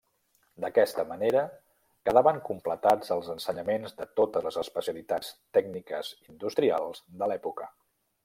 D’aquesta 0.63 1.03
manera 1.09 1.41
quedaven 2.09 2.39
completats 2.47 3.11
els 3.15 3.29
ensenyaments 3.33 3.93
de 4.01 4.07
totes 4.21 4.47
les 4.49 4.57
especialitats 4.63 5.31
tècniques 5.59 6.11
industrials 6.33 7.05
de 7.21 7.29
l’època. 7.33 7.69